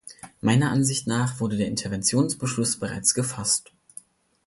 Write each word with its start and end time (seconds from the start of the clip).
Meiner 0.41 0.71
Ansicht 0.71 1.05
nach 1.05 1.39
wurde 1.39 1.57
der 1.57 1.67
Interventionsbeschluss 1.67 2.77
bereits 2.79 3.13
gefasst. 3.13 3.71